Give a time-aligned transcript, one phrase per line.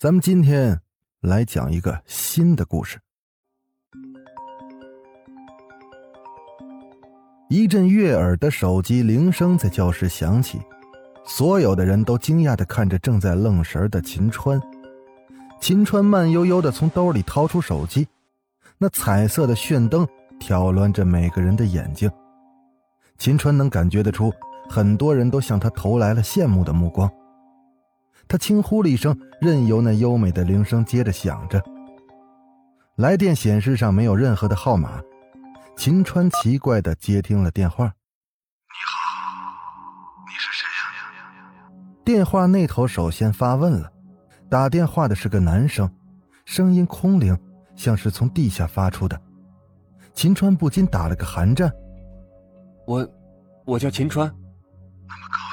[0.00, 0.80] 咱们今天
[1.22, 3.00] 来讲一个新的故事。
[7.48, 10.60] 一阵悦耳的手机铃声在教室响起，
[11.24, 14.62] 所有的人都惊讶的看着正在愣神的秦川。
[15.60, 18.06] 秦川慢悠悠的从兜里掏出手机，
[18.78, 20.06] 那彩色的炫灯
[20.38, 22.08] 挑乱着每个人的眼睛。
[23.18, 24.32] 秦川能感觉得出，
[24.70, 27.10] 很多人都向他投来了羡慕的目光。
[28.28, 31.62] 他轻呼了一声，任由那优美的铃声接着响着。
[32.96, 35.00] 来电显示上没有任何的号码，
[35.76, 37.84] 秦川奇怪的接听了电话。
[37.86, 37.90] 你
[38.84, 39.48] 好，
[40.26, 41.70] 你是谁呀？
[42.04, 43.90] 电话那头首先发问了，
[44.50, 45.90] 打电话的是个男生，
[46.44, 47.38] 声音空灵，
[47.76, 49.18] 像是从地下发出的。
[50.12, 51.72] 秦川不禁打了个寒战。
[52.86, 53.08] 我，
[53.64, 54.26] 我叫秦川。
[55.06, 55.47] 那么告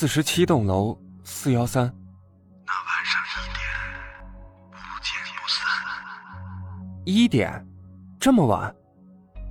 [0.00, 1.84] 四十七栋楼四幺三。
[1.84, 3.60] 那晚上一点，
[4.70, 5.60] 不见不散。
[7.04, 7.68] 一点，
[8.18, 8.74] 这么晚，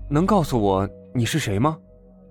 [0.10, 1.78] 能告诉我你是谁吗？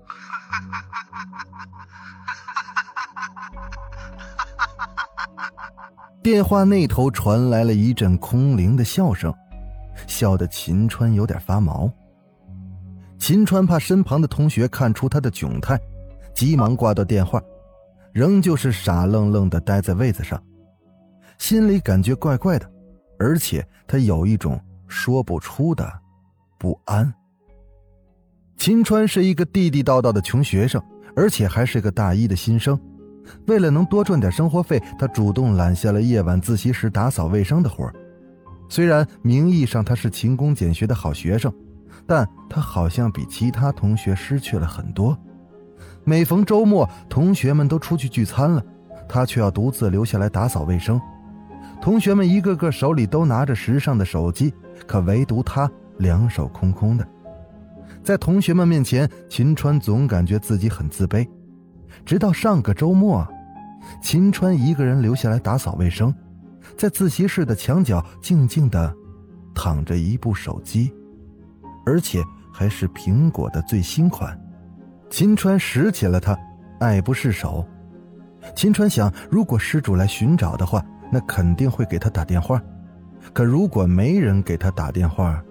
[6.20, 9.32] 电话那头传来了一阵空灵的笑声，
[10.08, 11.88] 笑得秦川有点发毛。
[13.16, 15.80] 秦川怕身旁的同学看出他的窘态，
[16.34, 17.40] 急忙挂断电话，
[18.12, 20.42] 仍旧是傻愣愣的待在位子上，
[21.38, 22.70] 心里感觉怪怪的，
[23.18, 25.90] 而且他有一种说不出的
[26.58, 27.12] 不安。
[28.56, 30.82] 秦川是一个地地道道的穷学生，
[31.14, 32.78] 而且还是个大一的新生。
[33.46, 37.88] 为了能多赚点生活费，他主动揽下了夜晚自习时打扫卫生的活
[38.68, 41.52] 虽然名义上他是勤工俭学的好学生，
[42.06, 45.16] 但他好像比其他同学失去了很多。
[46.08, 48.64] 每逢周末，同学们都出去聚餐了，
[49.06, 50.98] 他却要独自留下来打扫卫生。
[51.82, 54.54] 同学们一个个手里都拿着时尚的手机，
[54.86, 57.06] 可唯独他两手空空的。
[58.02, 61.28] 在同学们面前，秦川总感觉自己很自卑。
[62.06, 63.28] 直到上个周末，
[64.00, 66.14] 秦川一个人留下来打扫卫生，
[66.74, 68.96] 在自习室的墙角静静的
[69.54, 70.90] 躺着一部手机，
[71.84, 74.34] 而且还是苹果的最新款。
[75.10, 76.38] 秦川拾起了它，
[76.80, 77.66] 爱不释手。
[78.54, 82.62] 秦川想，如果失主来寻找的话，那肯定会给他打电话。
[83.32, 85.42] 可如果没人给他打电话，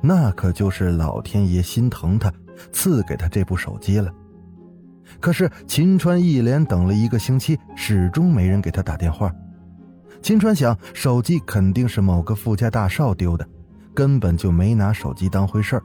[0.00, 2.32] 那可就是老天爷心疼他，
[2.72, 4.12] 赐给他这部手机了。
[5.20, 9.32] 可是秦川一连等了一个星期，始终没人给他打电话。
[10.22, 13.46] 秦川想，手机肯定是某个富家大少丢的，
[13.92, 15.82] 根本就没拿手机当回事儿。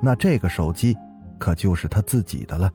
[0.00, 0.96] 那这个手机
[1.42, 2.70] 可就是他自己的了。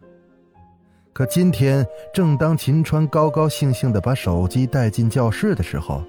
[1.14, 6.04] 可今天，正当秦川高高兴兴地把手机带进教室的时候，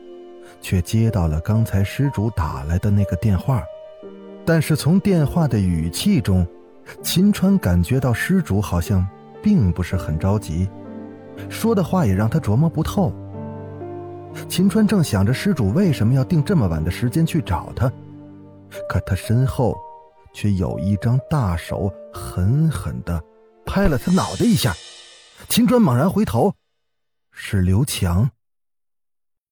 [0.60, 3.62] 却接到了刚才失主打来的那个电话。
[4.44, 6.44] 但是从电话的语气中，
[7.00, 9.06] 秦川感觉到失主好像……
[9.41, 10.68] 并不是很着急，
[11.48, 13.12] 说的话也让他琢磨不透。
[14.48, 17.88] 秦川正想着失主为什么要定这么晚的时间去找他，
[18.88, 19.78] 可他身后
[20.41, 23.21] 却有一张大手狠狠的
[23.66, 24.72] 拍了他脑袋一下。
[25.49, 26.54] 秦川猛然回头，
[27.32, 28.31] 是刘强。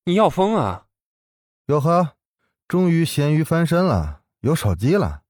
[0.04, 0.84] 你要疯啊！
[1.66, 2.12] 哟呵，
[2.68, 5.22] 终于咸鱼翻身了，有手机了，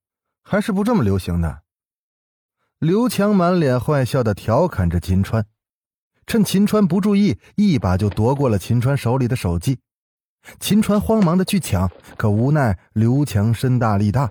[0.43, 1.63] 还是不这么流行的。
[2.79, 5.47] 刘强满脸坏笑的调侃着秦川，
[6.27, 9.79] 趁秦川不注意，一把就夺过了秦川手里的手机。
[10.61, 14.31] 秦川慌忙的去抢，可无奈刘强身大力大，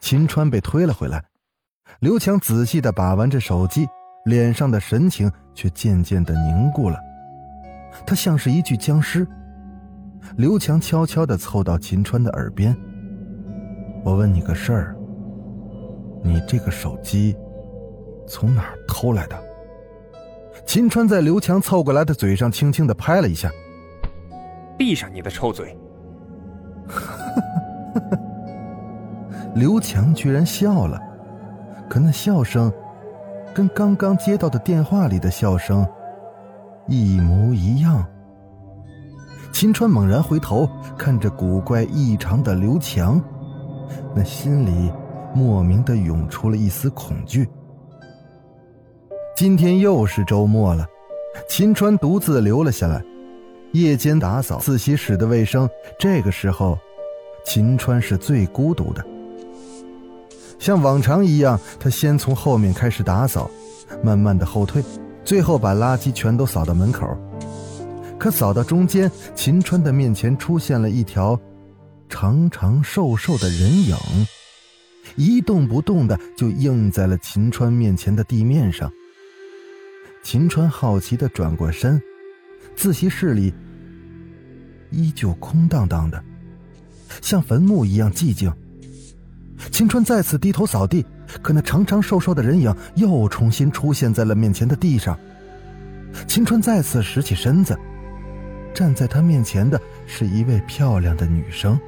[0.00, 1.22] 秦川被推了回来。
[2.00, 3.86] 刘强仔细的把玩着手机，
[4.24, 6.98] 脸上的神情却渐渐的凝固了，
[8.06, 9.26] 他像是一具僵尸。
[10.36, 12.76] 刘强悄悄的凑到秦川的耳边
[14.04, 14.96] ：“我问你个事儿，
[16.22, 17.36] 你这个手机……”
[18.28, 19.40] 从哪儿偷来的？
[20.66, 23.48] 秦川在刘强凑过来的嘴上轻轻的拍了一下。
[24.76, 25.78] 闭上你的臭嘴！
[29.56, 31.00] 刘强居然笑了，
[31.88, 32.70] 可那笑声，
[33.54, 35.86] 跟刚刚接到的电话里的笑声
[36.86, 38.04] 一模一样。
[39.54, 40.68] 秦川猛然回头
[40.98, 43.18] 看着古怪异常的刘强，
[44.14, 44.92] 那心里
[45.34, 47.48] 莫名的涌出了一丝恐惧。
[49.34, 50.86] 今天又是周末了，
[51.48, 53.02] 秦川独自留了下来，
[53.72, 55.66] 夜间打扫自习室的卫生。
[55.98, 56.78] 这个时候，
[57.46, 59.02] 秦川是最孤独的。
[60.58, 63.50] 像往常一样，他先从后面开始打扫，
[64.02, 64.82] 慢慢的后退，
[65.24, 67.06] 最后把垃圾全都扫到门口。
[68.18, 71.38] 可扫到中间，秦川的面前出现了一条
[72.08, 73.96] 长长瘦瘦的人影，
[75.16, 78.90] 一动不动的就映在了秦川面前的地面上。
[80.22, 82.02] 秦川好奇的转过身，
[82.74, 83.54] 自习室里
[84.90, 86.24] 依旧空荡荡的，
[87.20, 88.52] 像坟墓一样寂静。
[89.70, 91.04] 秦川再次低头扫地，
[91.42, 95.18] 可那长长瘦瘦的人影又重新出现在了面前的地上。
[96.26, 97.78] 秦川再次拾起身子，
[98.72, 101.78] 站在他面前的是一位漂亮的女生，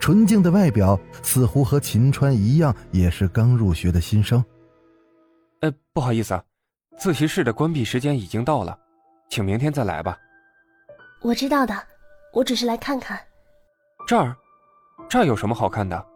[0.00, 4.44] 纯净的外表似乎和秦川一样，也是刚入学的新生。
[5.60, 6.42] 呃，不好意思啊，
[6.98, 8.76] 自习室的关闭时间已经到了，
[9.28, 10.16] 请明天再来吧。
[11.20, 11.74] 我知道的，
[12.32, 13.18] 我只是来看看。
[14.06, 14.34] 这儿，
[15.08, 16.06] 这儿有什么好看的？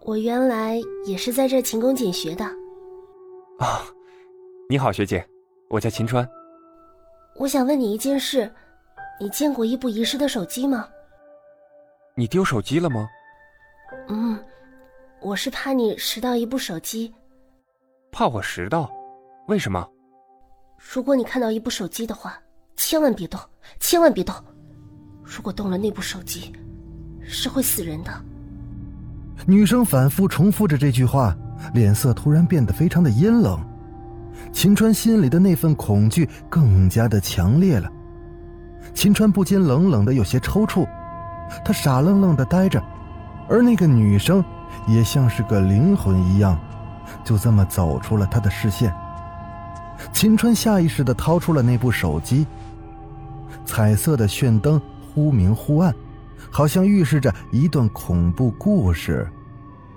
[0.00, 2.44] 我原来也是在这勤工俭学的。
[3.58, 3.84] 啊，
[4.68, 5.26] 你好，学姐，
[5.68, 6.26] 我叫秦川。
[7.36, 8.50] 我想问你一件事，
[9.20, 10.88] 你见过一部遗失的手机吗？
[12.14, 13.06] 你丢手机了吗？
[14.08, 14.42] 嗯，
[15.20, 17.12] 我是怕你拾到一部手机。
[18.10, 18.90] 怕我拾到？
[19.48, 19.86] 为什么？
[20.78, 22.40] 如果你看到一部手机的话，
[22.74, 23.38] 千万别动，
[23.78, 24.34] 千万别动。
[25.22, 26.52] 如果动了那部手机，
[27.22, 28.10] 是会死人的。
[29.46, 31.36] 女生反复重复着这句话，
[31.74, 33.58] 脸色突然变得非常的阴冷。
[34.52, 37.88] 秦川心里的那份恐惧更加的强烈了。
[38.94, 40.86] 秦川不禁冷冷的有些抽搐，
[41.64, 42.82] 他傻愣愣的呆着，
[43.48, 44.44] 而那个女生
[44.86, 46.58] 也像是个灵魂一样，
[47.24, 48.92] 就这么走出了他的视线。
[50.12, 52.46] 秦川下意识的掏出了那部手机，
[53.64, 54.80] 彩色的炫灯
[55.14, 55.94] 忽明忽暗。
[56.50, 59.26] 好像预示着一段恐怖故事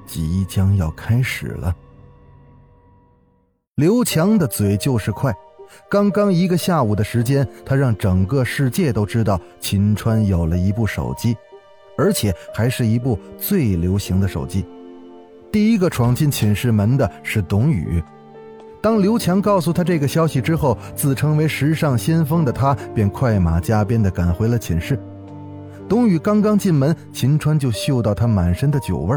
[0.06, 1.76] 即将要开始了。
[3.76, 5.34] 刘强的嘴就是快，
[5.90, 11.36] 刚刚一个下午的时间，他让整个世界都知道秦川有了一部手机，
[11.98, 14.64] 而且还是一部最流行的手机。
[15.52, 18.04] 第一个闯进寝室门的是董宇。
[18.82, 25.00] 当刘强告诉他这个消息之后，自称为时尚先锋的他便快马加鞭地赶回了寝室。
[25.88, 29.16] 董宇刚刚进门，秦川就嗅到他满身的酒味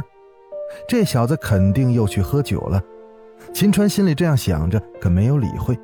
[0.89, 2.83] 这小子肯定又去喝酒了。
[3.55, 5.79] 秦川心里这样想着，可没有理会。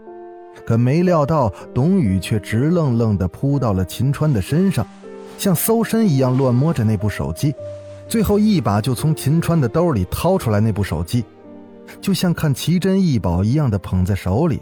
[0.66, 4.86] 可没料到，董宇却直愣愣地扑到了秦川的身上，
[5.38, 7.54] 像搜身一样乱摸着那部手机，
[8.06, 11.24] 最后一把就从秦川的兜里掏出来那部手机，
[12.00, 14.60] 就像看奇珍异宝一样的捧在手里。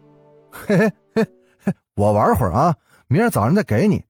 [0.50, 1.26] 嘿嘿嘿
[1.64, 2.74] 嘿，我玩会儿啊，
[3.08, 4.02] 明儿早上再给你。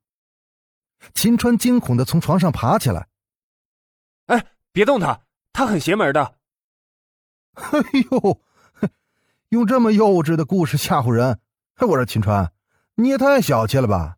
[1.14, 3.08] 秦川惊恐的从床上爬起来
[4.26, 5.20] ，“哎，别动他，
[5.52, 6.36] 他很邪门的。
[7.54, 7.80] ”“哎
[8.10, 8.40] 呦，
[9.50, 11.40] 用这么幼稚的故事吓唬人
[11.80, 12.52] ！”“我说秦川，
[12.94, 14.16] 你也太小气了吧！”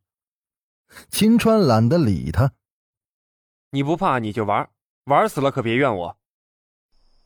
[1.10, 2.52] 秦川懒得理他
[3.70, 4.68] ，“你不怕你就玩，
[5.04, 6.18] 玩死了可别怨我。”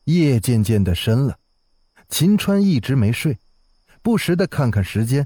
[0.05, 1.39] 夜渐渐的深了，
[2.09, 3.37] 秦川一直没睡，
[4.01, 5.25] 不时的看看时间，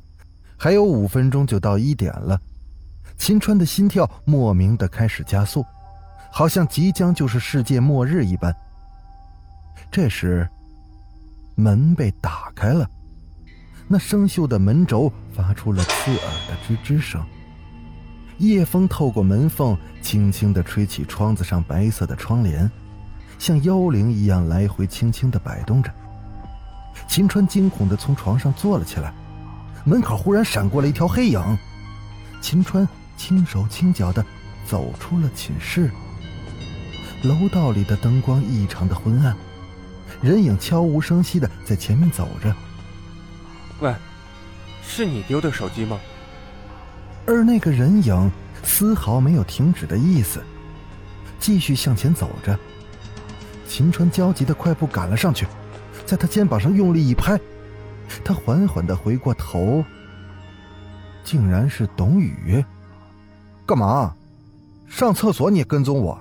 [0.56, 2.40] 还有五分钟就到一点了。
[3.18, 5.66] 秦川的心跳莫名的开始加速，
[6.32, 8.56] 好像即将就是世界末日一般。
[9.92, 10.48] 这时，
[11.56, 12.88] 门被打开了，
[13.88, 17.22] 那生锈的门轴发出了刺耳的吱吱声。
[18.38, 22.70] 夜风透过门缝，轻轻的吹起窗子上白色的窗帘，
[23.40, 25.92] 像幽灵一样来回轻轻的摆动着。
[27.08, 29.12] 秦川惊恐的从床上坐了起来，
[29.84, 31.58] 门口忽然闪过了一条黑影，
[32.42, 32.88] 秦川。
[33.18, 34.24] 轻手轻脚的
[34.66, 35.92] 走出了寝室。
[37.24, 39.36] 楼道里的灯光异常的昏暗，
[40.22, 42.56] 人影悄无声息的在前面走着。
[43.80, 43.94] 喂，
[44.84, 46.00] 是你丢的手机吗？
[47.26, 48.32] 而那个人影
[48.64, 50.42] 丝毫没有停止的意思，
[51.40, 52.58] 继续向前走着。
[53.68, 55.46] 秦川焦急的快步赶了上去，
[56.06, 57.38] 在他肩膀上用力一拍，
[58.24, 59.84] 他缓缓的回过头，
[61.24, 62.64] 竟然是董宇。
[63.68, 64.16] 干嘛？
[64.86, 66.18] 上厕所你跟踪我？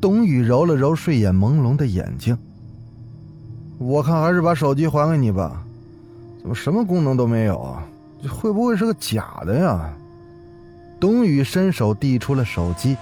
[0.00, 2.36] 董宇揉了揉睡眼朦胧的眼睛。
[3.78, 5.62] 我看还是把手机还给你吧，
[6.40, 7.76] 怎么什么功能都没有？
[8.20, 9.88] 这会不会是个假的呀？
[10.98, 12.96] 董宇伸手递出了手机，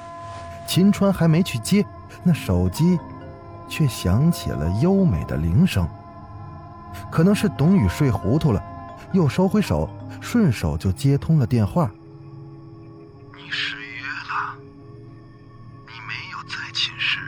[0.66, 1.82] 秦川还没去接，
[2.22, 2.98] 那手机
[3.70, 5.88] 却响起了优美的铃声。
[7.10, 8.62] 可能是董宇睡糊涂了，
[9.12, 9.88] 又收回手，
[10.20, 11.90] 顺手就接通了电话。
[13.48, 14.58] 你失约了，
[15.86, 17.18] 你没有在寝室。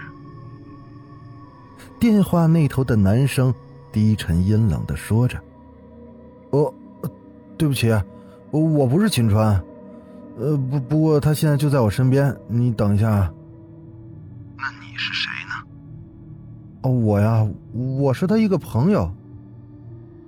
[1.98, 3.54] 电话那头的男生
[3.90, 5.42] 低沉阴冷的说着
[6.52, 6.74] ：“哦，
[7.56, 7.90] 对不起，
[8.50, 9.58] 我不是秦川。
[10.36, 13.32] 呃，不，不过他现在就在我身边，你等一下。”
[14.58, 15.54] 那你是谁呢？
[16.82, 19.10] 哦，我呀，我是他一个朋友。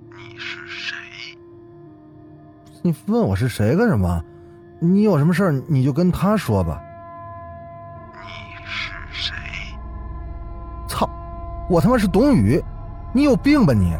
[0.09, 0.95] 你是谁？
[2.81, 4.25] 你问我是谁干什么？
[4.83, 6.81] 你有什么事儿你就跟他说吧。
[8.13, 9.33] 你是谁？
[10.89, 11.09] 操！
[11.69, 12.61] 我他妈是董宇，
[13.13, 13.95] 你有病吧你？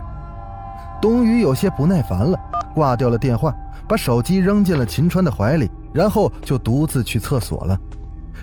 [1.01, 2.37] 董宇有些不耐烦了，
[2.75, 3.55] 挂掉了电话，
[3.87, 7.79] 把手机扔进了秦川的怀里，然后就独自去厕所了。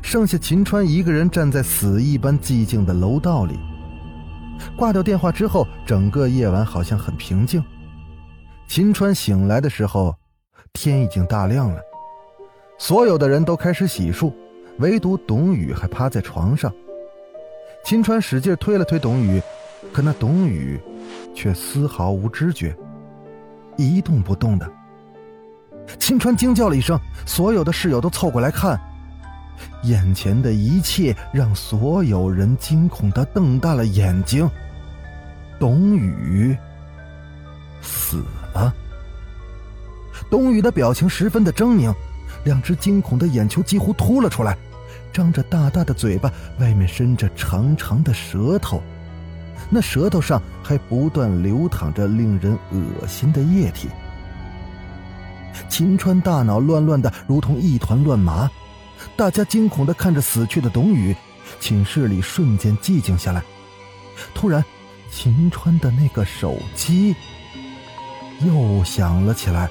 [0.01, 3.61] 剩下秦川一个人站在死一般寂静的楼道里。
[4.79, 7.63] 挂掉电话之后，整个夜晚好像很平静。
[8.67, 10.17] 秦川醒来的时候，
[10.73, 11.79] 天已经大亮了，
[12.81, 14.33] 所有的人都开始洗漱，
[14.79, 16.73] 唯独董宇还趴在床上。
[17.85, 19.41] 秦川使劲推了推董宇，
[19.93, 20.81] 可那董宇
[21.35, 22.75] 却丝毫无知觉，
[23.77, 24.67] 一动不动的。
[25.99, 28.81] 秦川惊叫了一声，所有的室友都凑过来看，
[29.83, 34.51] 眼前的一切让所有人惊恐的瞪大了眼睛。
[35.59, 36.57] 董宇
[37.83, 38.75] 死了。
[40.31, 41.95] 董宇的表情十分的狰狞，
[42.45, 44.57] 两只惊恐的眼球几乎凸了出来。
[45.13, 48.81] 张着大大的嘴巴，外面伸着长长的舌头，
[49.69, 53.89] 那舌头上还不断流淌着令人恶心的液体。
[55.69, 58.49] 秦川大脑乱乱的，如同一团乱麻，
[59.17, 61.15] 大家惊恐的看着死去的董宇，
[61.59, 63.43] 寝室里瞬间寂静下来。
[64.33, 64.65] 突然，
[65.11, 67.17] 秦川的那个手机
[68.43, 69.69] 又响了起来，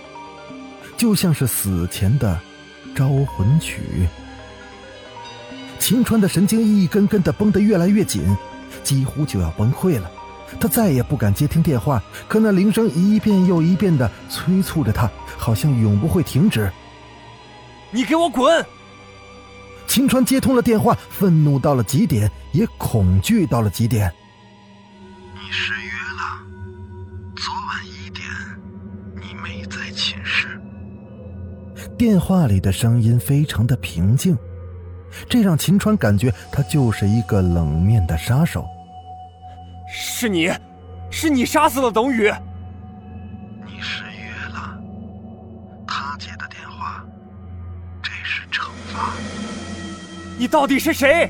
[0.98, 2.38] 就像是死前的
[3.00, 4.10] 招魂曲。
[5.80, 8.36] 秦川的神经一根根的绷得越来越紧，
[8.84, 10.12] 几乎就要崩溃了。
[10.60, 16.70] 他再也不敢接听电话，可那铃声一遍又一遍的催促着他，好像永不会停止。
[17.90, 18.66] 你给我滚！
[19.88, 24.14] 秦川接通了电话，愤怒到了极点，也恐惧到了极点。
[25.34, 25.72] 你失
[32.00, 34.38] 电话里的声音非常的平静。
[35.28, 38.66] 这让秦川感觉他就是一个冷面的杀手。
[39.92, 40.50] 是你，
[41.12, 42.32] 是你杀死了董宇。
[43.66, 44.80] 你失约了，
[45.86, 47.04] 他接的电话，
[48.02, 49.12] 这是惩罚。
[50.38, 51.30] 你到底是谁？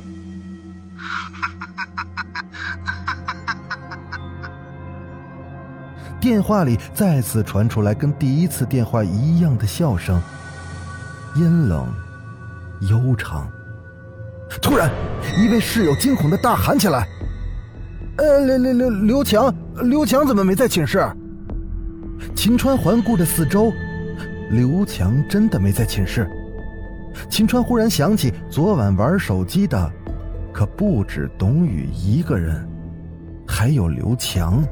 [6.21, 10.21] 电话里再次传出来跟第一次电话一样的笑声，
[11.35, 11.87] 阴冷，
[12.81, 13.47] 悠长。
[14.61, 14.89] 突然，
[15.37, 17.07] 一位室友惊恐的大喊起来
[18.17, 21.07] ：“呃，刘刘刘刘强，刘强怎么没在寝室？”
[22.35, 23.71] 秦川环顾着四周，
[24.49, 26.27] 刘强真的没在寝室。
[27.29, 29.91] 秦川忽然想起，昨晚玩手机的
[30.51, 32.67] 可不止董宇一个人，
[33.47, 34.63] 还有刘强。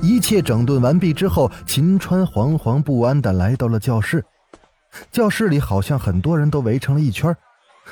[0.00, 4.24] 一切整顿完毕之后，秦川惶惶不安的来到了教室。
[5.10, 7.34] 教室里好像很多人都围成了一圈。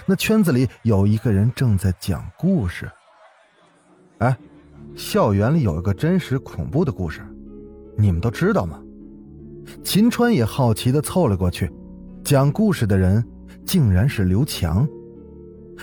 [0.06, 2.90] 那圈子里有一个人正在讲故事。
[4.18, 4.36] 哎，
[4.94, 7.22] 校园里有一个真实恐怖的故事，
[7.96, 8.80] 你们都知道吗？
[9.82, 11.70] 秦川也好奇的凑了过去。
[12.22, 13.24] 讲故事的人
[13.64, 14.86] 竟然是刘强。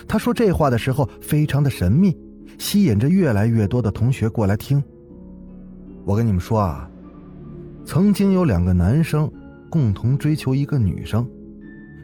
[0.07, 2.15] 他说这话的时候非常的神秘，
[2.59, 4.81] 吸引着越来越多的同学过来听。
[6.05, 6.89] 我跟你们说啊，
[7.86, 9.29] 曾经有两个男生
[9.69, 11.27] 共同追求一个女生，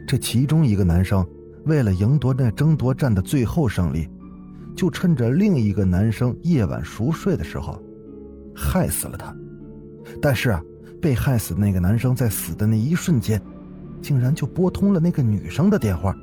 [0.06, 1.26] 这其中一个男生。
[1.64, 4.06] 为了赢夺那争夺战的最后胜利，
[4.76, 7.82] 就趁着另一个男生夜晚熟睡的时候，
[8.54, 9.34] 害死了他。
[10.20, 10.62] 但是啊，
[11.00, 13.40] 被害死那个男生在死的那一瞬间，
[14.02, 16.14] 竟然就拨通了那个女生的电话。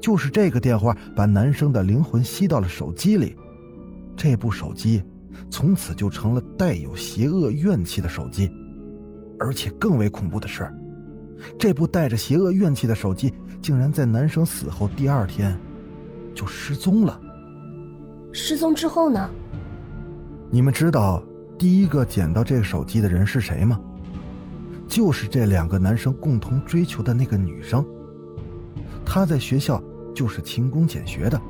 [0.00, 3.36] 就是这个电话把男生的灵魂吸到了手机里，
[4.16, 5.02] 这部手机
[5.50, 8.50] 从此就成了带有邪恶怨气的手机。
[9.38, 10.68] 而且更为恐怖的是。
[11.58, 15.58] 这部带着邪恶怨气的手机，竟然在男生死后第二天
[16.34, 17.20] 就失踪了。
[18.32, 19.30] 失踪之后呢？
[20.50, 21.22] 你们知道
[21.58, 23.80] 第一个捡到这个手机的人是谁吗？
[24.86, 27.84] 就是这两个男生共同追求的那个女生。
[29.04, 29.82] 她在学校
[30.14, 31.40] 就是勤工俭学的，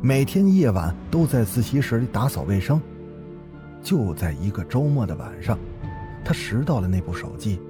[0.00, 2.80] 每天夜晚都在自习室里打扫卫生。
[3.82, 5.58] 就在一个周末的晚上，
[6.24, 7.60] 他拾到了那部手机，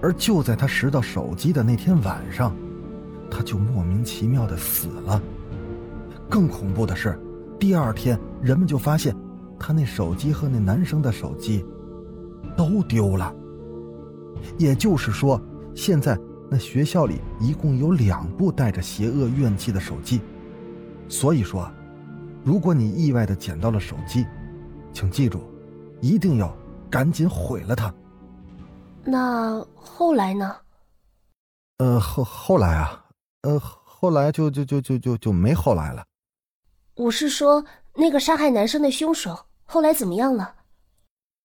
[0.00, 2.54] 而就在他拾到手机的那天晚上，
[3.30, 5.20] 他就莫名其妙的死了。
[6.28, 7.18] 更恐怖的是，
[7.58, 9.14] 第二天人们就发现，
[9.58, 11.64] 他那手机和那男生的手机
[12.56, 13.34] 都丢了。
[14.56, 15.40] 也就是说，
[15.74, 16.18] 现在
[16.48, 20.20] 那学校里一共有两部带着邪恶怨气的手机。
[21.08, 21.70] 所以说，
[22.44, 24.24] 如果你意外的捡到了手机，
[24.92, 25.40] 请记住，
[26.00, 26.56] 一定要
[26.90, 27.94] 赶紧毁了它。
[29.04, 30.56] 那后来呢？
[31.78, 33.04] 呃，后后来啊，
[33.42, 36.04] 呃，后来就就就就就就没后来了。
[36.96, 40.56] 我是说，那个杀害男生的凶手后来怎么样了？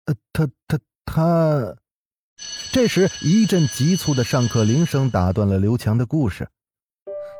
[0.05, 1.75] 呃，他他他。
[2.71, 6.47] 这时，一阵急促的上课铃声打断了刘强的故事。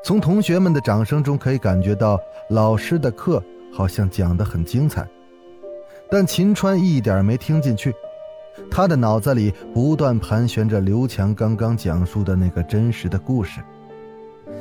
[0.06, 2.20] 从同学们的掌声中可以感觉到，
[2.50, 3.44] 老师的课
[3.74, 5.10] 好像讲得很精彩。
[6.14, 7.92] 但秦川一点没听进去，
[8.70, 13.60] 他的脑子里不断盘旋着刘强刚刚讲述的那个真实的故事。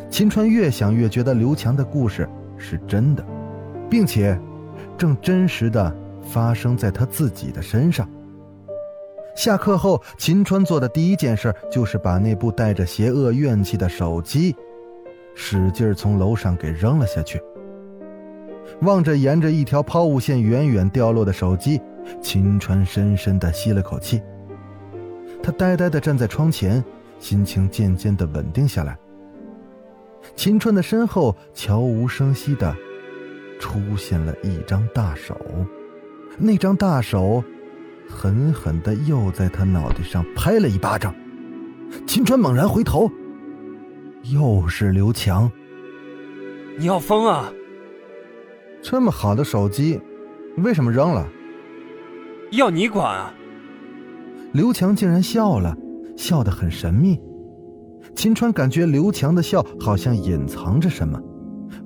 [0.09, 3.23] 秦川越想越觉得刘强的故事是真的，
[3.91, 4.41] 并且
[4.97, 8.09] 正真实的发生在他自己的身上。
[9.37, 14.57] 下课后，秦川做的第一件事就是把那部带着邪恶怨气的手机，
[15.35, 17.39] 使劲从楼上给扔了下去。
[18.83, 21.81] 望着沿着一条抛物线远远掉落的手机，
[22.21, 24.21] 秦川深深的吸了口气。
[25.43, 26.85] 他呆呆的站在窗前，
[27.19, 28.97] 心情渐渐的稳定下来。
[30.37, 32.77] 秦川的身后悄无声息的
[33.59, 35.37] 出现了一张大手，
[36.39, 37.43] 那张大手。
[38.09, 41.15] 狠狠的又在他脑袋上拍了一巴掌，
[42.07, 43.11] 秦川猛然回头，
[44.25, 45.51] 又是刘强。
[46.79, 47.51] 你要疯啊！
[48.83, 50.01] 这么好的手机，
[50.59, 51.27] 为什么扔了？
[52.51, 53.33] 要你管啊！
[54.53, 55.77] 刘强竟然笑了，
[56.17, 57.19] 笑得很神秘。
[58.17, 61.19] 秦川感觉刘强的笑好像隐藏着什么，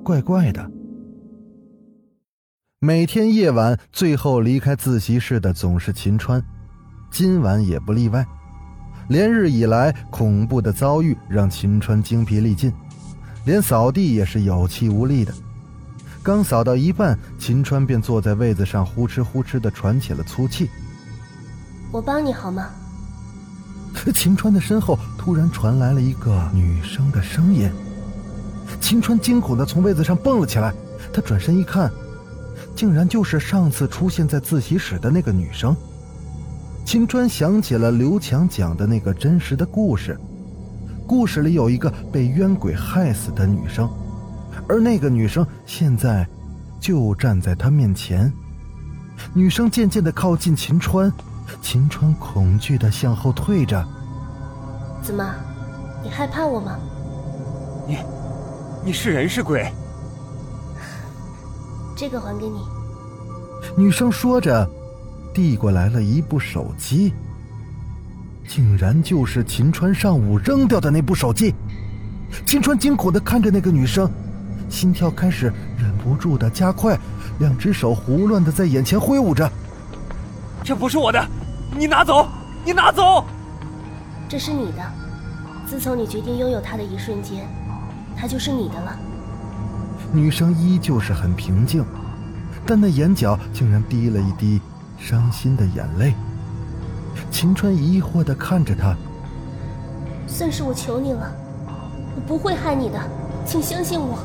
[0.02, 0.70] 怪怪的。
[2.80, 6.42] 每天夜晚，最后离开自习室的总是秦川，
[7.10, 8.26] 今晚也不例外。
[9.08, 12.72] 连日以来，恐怖的遭遇让秦川精疲力尽，
[13.44, 15.32] 连扫地也是有气无力的。
[16.26, 20.68] 刚扫到一半，秦川便坐在位子上，呼哧呼哧的喘起了粗气。
[21.92, 22.66] 我帮你好吗？
[24.12, 27.70] 秦川的身后突然传来了一个女生的声音。
[28.80, 30.74] 秦川惊恐的从位子上蹦了起来，
[31.12, 31.88] 他转身一看。
[32.74, 35.76] 竟然就是上次出现在自习室的那个女生。
[36.84, 40.18] 秦川想起了刘强讲的那个真实的故事，
[41.06, 43.88] 故事里有一个被冤鬼害死的女生，
[44.68, 46.26] 而那个女生现在
[46.80, 48.32] 就站在他面前。
[49.32, 51.12] 女生渐渐的靠近秦川，
[51.62, 53.86] 秦川恐惧的向后退着。
[55.02, 55.34] 怎么，
[56.02, 56.78] 你害怕我吗？
[57.86, 57.98] 你，
[58.84, 59.70] 你是人是鬼？
[61.96, 62.60] 这个还给你。
[63.76, 64.68] 女生说着，
[65.32, 67.14] 递过来了一部手机，
[68.46, 71.54] 竟然就是秦川上午扔掉的那部手机。
[72.44, 74.10] 秦川惊恐的看着那个女生，
[74.68, 76.98] 心跳开始忍不住的加快，
[77.38, 79.50] 两只手胡乱的在眼前挥舞着。
[80.62, 81.24] 这不是我的，
[81.76, 82.26] 你拿走，
[82.64, 83.24] 你拿走。
[84.28, 84.82] 这是你的，
[85.66, 87.46] 自从你决定拥有它的一瞬间，
[88.16, 88.98] 它就是你的了。
[90.12, 91.84] 女生依旧是很平静，
[92.66, 94.60] 但那眼角竟然滴了一滴
[94.98, 96.14] 伤心的眼泪。
[97.30, 98.96] 秦川疑惑的看着她，
[100.26, 101.32] 算是我求你了，
[102.16, 103.00] 我不会害你的，
[103.44, 104.18] 请相信我。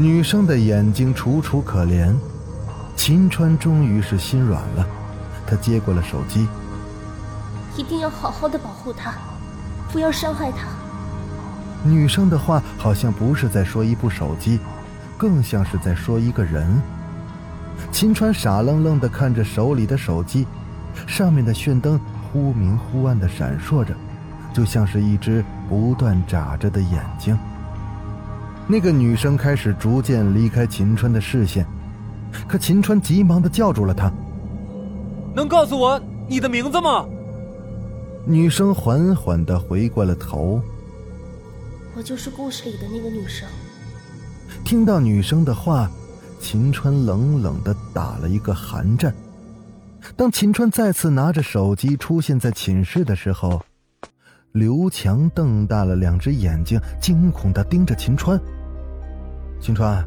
[0.00, 2.14] 女生的眼睛楚楚可怜，
[2.94, 4.86] 秦川终于是心软了，
[5.44, 6.46] 他接过了手机，
[7.76, 9.12] 一定要好好的保护她，
[9.90, 10.68] 不要伤害她。
[11.82, 14.60] 女生的话好像不是在说一部手机，
[15.16, 16.80] 更像是在说一个人。
[17.90, 20.46] 秦川傻愣愣的看着手里的手机，
[21.08, 21.98] 上面的炫灯
[22.30, 23.96] 忽明忽暗的闪烁着，
[24.52, 27.36] 就像是一只不断眨着的眼睛。
[28.70, 31.66] 那个女生开始逐渐离开秦川的视线，
[32.46, 34.12] 可秦川急忙的叫住了她
[35.34, 37.06] ：“能告诉我你的名字吗？”
[38.26, 40.60] 女生缓缓的回过了头。
[41.96, 43.48] 我就是故事里的那个女生。
[44.64, 45.90] 听到女生的话，
[46.38, 49.14] 秦川冷冷的打了一个寒战。
[50.14, 53.62] 当秦川再次拿着手机出现在寝室的时候，
[54.52, 58.38] 刘强瞪大了两只眼睛，惊恐的盯着秦川。
[59.60, 60.04] 秦川，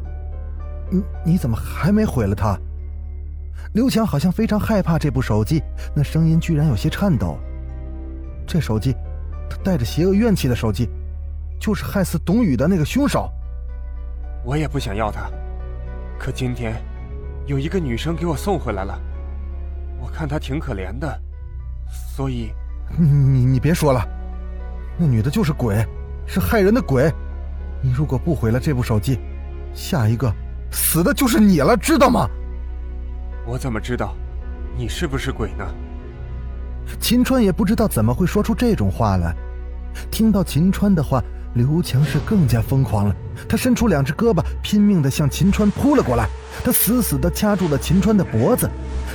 [0.90, 2.58] 你你怎么还没毁了它？
[3.74, 5.62] 刘强好像非常害怕这部手机，
[5.94, 7.38] 那声音居然有些颤抖。
[8.46, 8.94] 这手机，
[9.48, 10.88] 他带着邪恶怨气的手机，
[11.60, 13.30] 就是害死董宇的那个凶手。
[14.44, 15.30] 我也不想要它，
[16.18, 16.74] 可今天，
[17.46, 19.00] 有一个女生给我送回来了。
[20.00, 21.20] 我看她挺可怜的，
[22.16, 22.50] 所以，
[22.98, 24.04] 你你你别说了，
[24.98, 25.86] 那女的就是鬼，
[26.26, 27.10] 是害人的鬼。
[27.80, 29.18] 你如果不毁了这部手机，
[29.74, 30.32] 下一个
[30.70, 32.28] 死的就是你了，知道吗？
[33.46, 34.14] 我怎么知道，
[34.76, 35.66] 你是不是鬼呢？
[37.00, 39.34] 秦川也不知道怎么会说出这种话来。
[40.10, 41.22] 听到秦川的话，
[41.54, 43.14] 刘强是更加疯狂了。
[43.48, 46.28] 他伸出两只胳膊，拼命的向秦川扑了过来。
[46.64, 48.68] 他死死的掐住了秦川的脖子。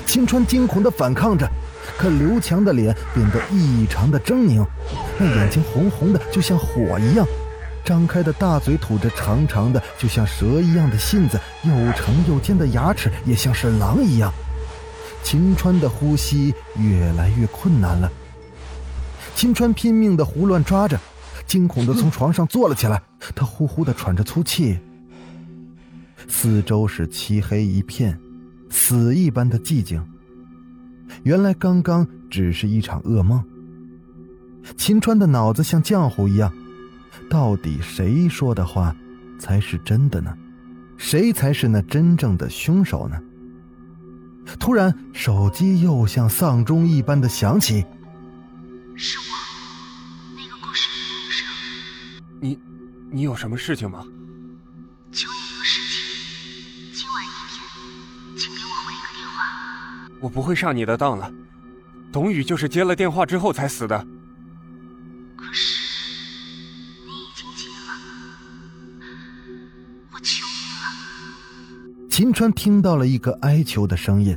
[0.06, 1.50] 秦川惊恐的反抗着，
[1.98, 4.66] 可刘强的脸变得异常的狰狞，
[5.18, 7.26] 那眼睛红红的，就像火一样。
[7.88, 14.30] 张开的大嘴吐着长长的，就像蛇一样的信子，又长又尖的牙齿也像是狼一样。
[15.24, 18.12] 秦川的呼吸越来越困难了。
[19.36, 21.00] 秦川拼命的胡乱抓着，
[21.46, 23.02] 惊恐的从床上坐了起来。
[23.34, 24.78] 他呼呼的喘着粗气。
[26.28, 28.20] 四周是漆黑一片，
[28.70, 30.06] 死一般的寂静。
[31.24, 33.42] 原来刚刚只是一场噩梦。
[34.76, 36.52] 秦川的脑子像浆糊一样。
[37.30, 38.96] 到底谁说的话
[39.38, 40.36] 才是真的呢？
[40.98, 43.20] 谁才是那真正的凶手呢？
[44.60, 47.86] 突然，手机又像丧钟一般的响起。
[48.96, 49.26] 是我，
[50.36, 51.46] 那个故事的女生。
[52.42, 52.60] 你，
[53.12, 54.00] 你有什么事情吗？
[55.12, 60.10] 求你一个事情，今晚一点，请给我回个电话。
[60.22, 61.32] 我不会上你的当了。
[62.12, 64.08] 董宇就是接了电话之后才死的。
[65.36, 65.77] 可是。
[72.18, 74.36] 秦川听到了一个哀求的声音，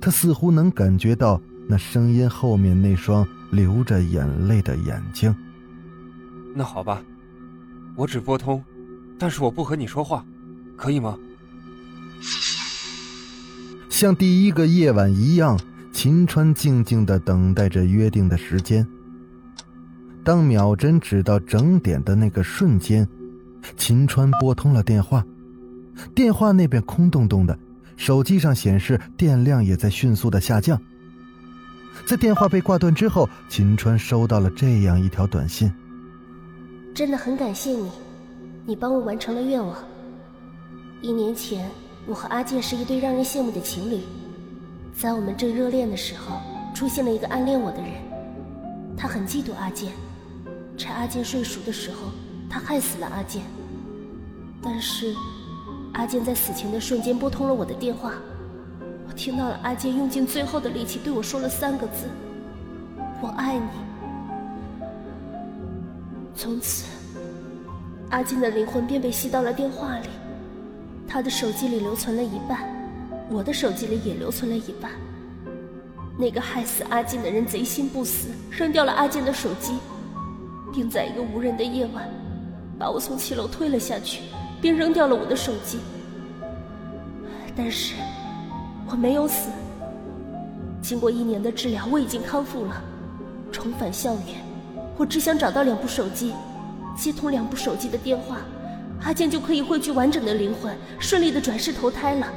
[0.00, 5.34] 他似乎能感觉到那声音后面那双流着眼泪的眼睛。
[6.54, 7.02] 那好吧，
[7.96, 8.62] 我只拨通，
[9.18, 10.24] 但是我不和你说话，
[10.76, 11.18] 可以吗？
[13.88, 15.58] 像第一个夜晚一样，
[15.92, 18.86] 秦川静静的等待着约定的时间。
[20.22, 23.08] 当秒针指到整点的那个瞬间，
[23.76, 25.26] 秦川拨通了电话。
[26.14, 27.58] 电话那边空洞洞的，
[27.96, 30.80] 手机上显示电量也在迅速的下降。
[32.06, 35.72] 在电话被挂断之后，秦川收到了这样一条短信
[36.94, 37.90] ：“真的很感谢你，
[38.64, 39.76] 你帮我完成了愿望。
[41.02, 41.70] 一年前，
[42.06, 44.00] 我和阿健是一对让人羡慕的情侣，
[44.94, 46.40] 在我们正热恋的时候，
[46.74, 47.90] 出现了一个暗恋我的人，
[48.96, 49.92] 他很嫉妒阿健，
[50.78, 52.10] 趁阿健睡熟的时候，
[52.48, 53.42] 他害死了阿健。
[54.62, 55.14] 但是……”
[55.92, 58.12] 阿健在死前的瞬间拨通了我的电话，
[59.06, 62.06] 我听到了阿健用尽最后的力气对我说了三个字
[63.22, 63.66] ：“我爱你。”
[66.34, 66.86] 从此，
[68.08, 70.08] 阿健的灵魂便被吸到了电话里，
[71.06, 72.62] 他的手机里留存了一半，
[73.30, 74.90] 我的手机里也留存了一半。
[76.18, 79.74] 那个害死阿健的人贼心不死，扔掉了阿健的手机，
[80.72, 82.08] 并在一个无人的夜晚，
[82.78, 84.22] 把我从七楼推了下去。
[84.62, 85.80] 便扔掉了我的手机，
[87.56, 87.94] 但是
[88.88, 89.50] 我没有死。
[90.80, 92.80] 经过一年的治疗，我已经康复了，
[93.50, 94.40] 重返校园。
[94.96, 96.32] 我只想找到两部手机，
[96.96, 98.36] 接通两部手机的电话，
[99.02, 102.28] 阿健就可以汇聚完整的灵魂，顺利的转世投胎了。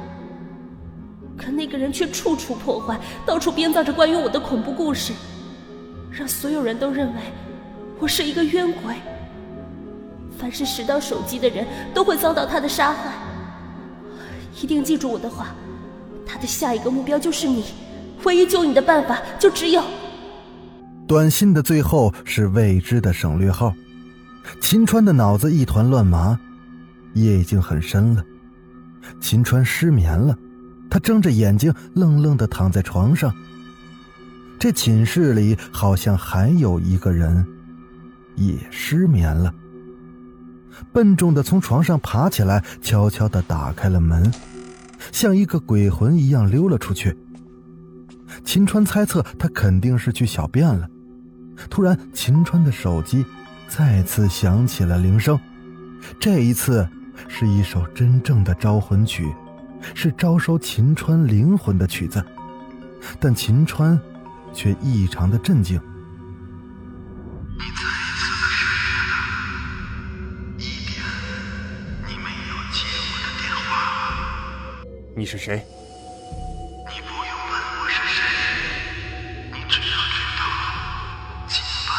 [1.38, 5.12] 可那个人却处处破坏，到处编造着关于我的恐怖故事，
[6.10, 7.20] 让所有人都认为
[8.00, 8.96] 我是一个冤鬼。
[10.46, 13.10] 凡是拾到手机的人都会遭到他的杀害，
[14.62, 15.48] 一定记住我的话，
[16.24, 17.64] 他的下一个目标就是你，
[18.22, 19.82] 唯一救你的办法就只有……
[21.08, 23.74] 短信的最后是未知的省略号。
[24.60, 26.38] 秦川的脑子一团乱麻，
[27.14, 28.22] 夜已经很深了，
[29.20, 30.38] 秦川失眠了，
[30.88, 33.34] 他睁着眼睛愣愣的躺在床上。
[34.60, 37.44] 这寝室里好像还有一个人，
[38.36, 39.52] 也失眠了。
[40.92, 44.32] 笨重的从床上爬起来，悄悄的打开了门，
[45.12, 47.16] 像一个鬼魂一样溜了出去。
[48.44, 50.88] 秦川猜测他肯定是去小便了。
[51.70, 53.24] 突然，秦川的手机
[53.68, 55.38] 再次响起了铃声，
[56.20, 56.86] 这一次
[57.28, 59.32] 是一首真正的招魂曲，
[59.94, 62.22] 是招收秦川灵魂的曲子。
[63.20, 63.98] 但秦川
[64.52, 65.80] 却异常的镇静。
[75.18, 75.64] 你是谁？
[76.90, 78.22] 你不用问我是谁，
[79.50, 80.44] 你只要知道，
[81.48, 81.96] 今晚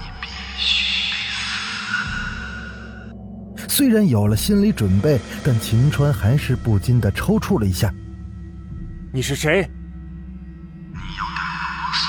[0.00, 1.20] 你必须得
[3.58, 3.68] 死。
[3.68, 7.92] 虽然有了心理准备，但秦川还是不禁的抽搐了一下。
[9.12, 9.68] 你是谁？
[10.94, 12.08] 你有点啰嗦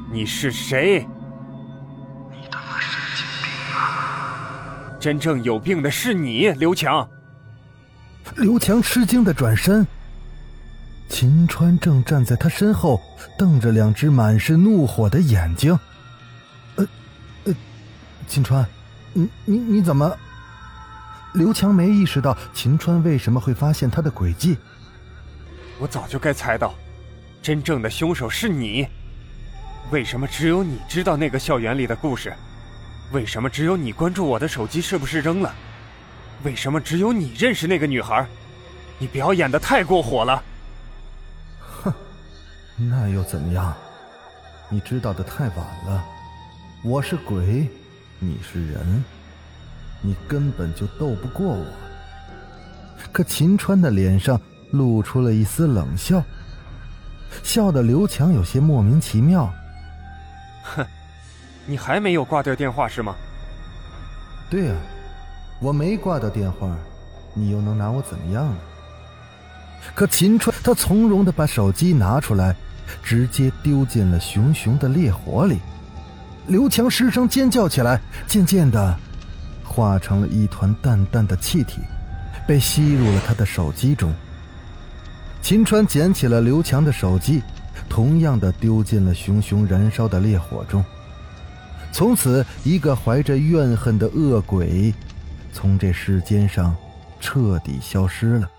[0.00, 1.06] 了，你是谁？
[2.30, 4.88] 你他妈神经病啊！
[4.98, 7.06] 真正有病的是你，刘强。
[8.36, 9.86] 刘强吃惊的转身，
[11.08, 13.00] 秦川正站在他身后，
[13.38, 15.78] 瞪着两只满是怒火的眼睛。
[16.76, 16.86] 呃，
[17.44, 17.54] 呃，
[18.26, 18.66] 秦川，
[19.12, 20.16] 你你你怎么？
[21.34, 24.56] 刘强没意识到秦川为什么会发现他的诡计。
[25.78, 26.74] 我早就该猜到，
[27.42, 28.86] 真正的凶手是你。
[29.90, 32.32] 为什么只有你知道那个校园里的故事？
[33.12, 35.54] 为什么只有你关注我的手机是不是扔了？
[36.44, 38.26] 为什么只有你认识那个女孩？
[38.98, 40.42] 你表演的太过火了。
[41.58, 41.92] 哼，
[42.76, 43.74] 那又怎么样？
[44.68, 46.04] 你知道的太晚了。
[46.82, 47.68] 我是鬼，
[48.18, 49.04] 你是人，
[50.00, 51.66] 你根本就斗不过我。
[53.12, 54.40] 可秦川的脸上。
[54.70, 56.20] 露出了一丝冷笑，
[57.44, 59.48] 笑得刘强有些莫名其妙。
[60.64, 60.84] 哼，
[61.64, 63.14] 你还没有挂掉电话是吗？
[64.50, 64.74] 对呀，
[65.64, 66.76] 我没挂掉电话，
[67.32, 68.56] 你又能拿我怎么样呢？
[69.94, 72.54] 可秦川他从容的把手机拿出来，
[73.02, 75.58] 直接丢进了熊熊的烈火里。
[76.48, 78.94] 刘强失声尖叫起来，渐渐的，
[79.64, 81.80] 化成了一团淡淡的气体，
[82.46, 84.12] 被吸入了他的手机中。
[85.40, 87.42] 秦川捡起了刘强的手机，
[87.88, 90.84] 同样的丢进了熊熊燃烧的烈火中。
[91.90, 94.92] 从此，一个怀着怨恨的恶鬼，
[95.54, 96.76] 从这世间上
[97.20, 98.50] 彻底消失了。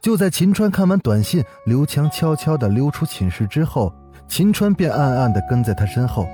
[0.00, 3.92] 就在秦川看完短信，刘强悄悄的溜出寝室之后，
[4.26, 6.26] 秦川便暗暗的跟在他身后，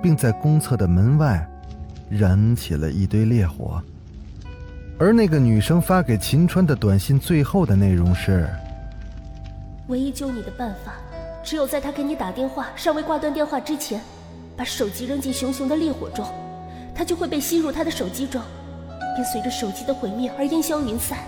[0.00, 1.44] 并在公厕的门外
[2.08, 3.82] 燃起了一堆烈火。
[4.98, 8.48] 而那个女生发给秦川的短信最后的内容是。
[9.88, 10.92] 唯一救你的办法，
[11.42, 14.00] 只有在他给你打电话、尚未挂断电话之前，
[14.56, 16.24] 把手机扔进熊熊的烈火中，
[16.94, 18.40] 他就会被吸入他的手机中，
[19.16, 21.18] 并随着手机的毁灭而烟消云散。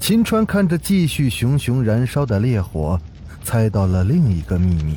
[0.00, 2.98] 秦川看着继续熊熊燃烧的烈火，
[3.44, 4.96] 猜到了另一个秘密：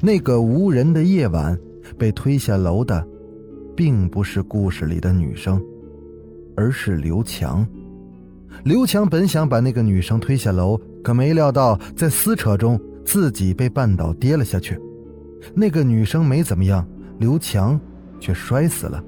[0.00, 1.58] 那个无人的夜晚，
[1.98, 3.06] 被推下楼的，
[3.76, 5.62] 并不是故事里的女生，
[6.56, 7.66] 而是刘强。
[8.64, 10.80] 刘强本想把那个女生推下楼。
[11.02, 14.78] 可没料到，在撕扯中自己被绊倒，跌了下去。
[15.52, 16.86] 那个女生没怎么样，
[17.18, 17.80] 刘强
[18.20, 19.02] 却摔死了。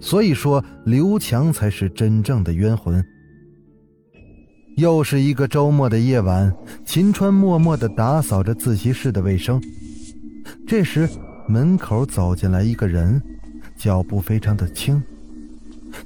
[0.00, 3.04] 所以说，刘强才是真正的冤魂。
[4.76, 9.60] 又是一个周末的夜晚，秦川默默的打扫着自习室的卫生。
[10.66, 11.08] 这时，
[11.48, 13.20] 门口走进来一个人，
[13.76, 15.02] 脚步非常的轻。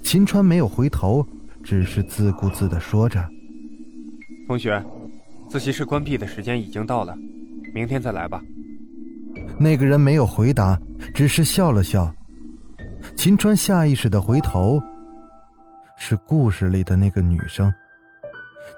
[0.03, 1.27] 秦川没有回头，
[1.63, 3.23] 只是自顾自的说着
[4.49, 4.83] ：“同学。”
[5.51, 7.15] 自习室关闭的时间已经到了，
[7.75, 8.41] 明天再来吧。
[9.59, 10.81] 那个人没有回答，
[11.13, 12.11] 只是笑了笑。
[13.17, 14.83] 秦川下意识的回头，
[15.97, 17.73] 是故事里的那个女生。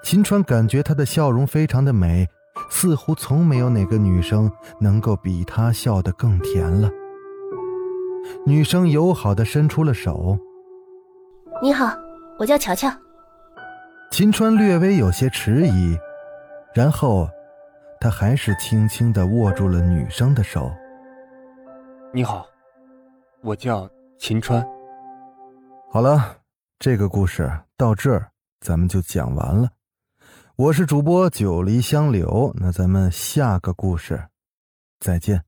[0.03, 2.27] 秦川感觉她的笑容非常的美，
[2.71, 6.91] 似乎从没有哪个女生能够比她笑得更甜了。
[8.47, 10.39] 女生友好的伸出了手
[11.63, 11.95] ：“你好，
[12.39, 12.91] 我叫乔乔。”
[14.11, 15.97] 秦川略微有些迟疑。
[16.75, 17.29] 然后，
[18.01, 20.73] 他还是轻轻的握住了女生的手。
[22.13, 22.45] 你好，
[23.43, 24.64] 我叫秦川。
[25.90, 26.38] 好了，
[26.79, 29.70] 这个故事到这儿咱们就讲完了。
[30.57, 34.29] 我是主播九黎香柳，那咱们下个故事
[35.00, 35.44] 再见。